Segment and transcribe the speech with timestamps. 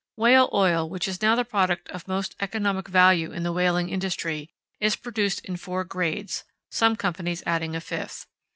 [0.17, 4.49] Whale oil, which is now the product of most economic value in the whaling industry,
[4.79, 8.25] is produced in four grades (some companies adding a fifth).